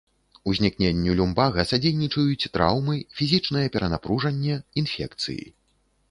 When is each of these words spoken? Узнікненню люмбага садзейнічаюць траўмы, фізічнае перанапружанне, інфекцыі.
Узнікненню 0.51 1.11
люмбага 1.17 1.65
садзейнічаюць 1.71 2.49
траўмы, 2.57 2.95
фізічнае 3.19 3.63
перанапружанне, 3.75 4.55
інфекцыі. 4.83 5.45